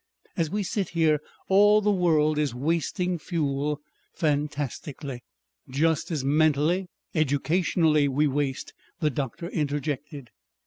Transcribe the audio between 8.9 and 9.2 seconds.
the